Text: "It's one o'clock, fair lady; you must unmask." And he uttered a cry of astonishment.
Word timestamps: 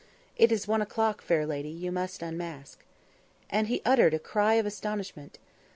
"It's 0.35 0.67
one 0.67 0.81
o'clock, 0.81 1.21
fair 1.21 1.45
lady; 1.45 1.69
you 1.69 1.91
must 1.91 2.23
unmask." 2.23 2.83
And 3.51 3.67
he 3.67 3.83
uttered 3.85 4.15
a 4.15 4.19
cry 4.19 4.55
of 4.55 4.65
astonishment. 4.65 5.37